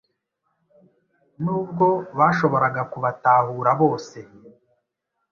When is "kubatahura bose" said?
2.91-4.17